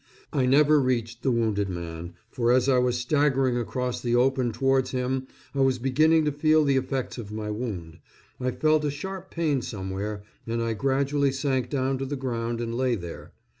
I 0.33 0.47
never 0.47 0.79
reached 0.79 1.21
the 1.21 1.29
wounded 1.29 1.69
man, 1.69 2.15
for 2.31 2.51
as 2.51 2.67
I 2.67 2.79
was 2.79 2.97
staggering 2.97 3.55
across 3.55 4.01
the 4.01 4.15
open 4.15 4.51
towards 4.51 4.89
him 4.89 5.27
I 5.53 5.59
was 5.59 5.77
beginning 5.77 6.25
to 6.25 6.31
feel 6.31 6.63
the 6.63 6.75
effects 6.75 7.19
of 7.19 7.31
my 7.31 7.51
wound 7.51 7.99
I 8.39 8.49
felt 8.49 8.83
a 8.83 8.89
sharp 8.89 9.29
pain 9.29 9.61
somewhere, 9.61 10.23
and 10.47 10.59
I 10.59 10.73
gradually 10.73 11.31
sank 11.31 11.69
down 11.69 11.99
to 11.99 12.07
the 12.07 12.15
ground 12.15 12.61
and 12.61 12.73
lay 12.73 12.95
there. 12.95 13.33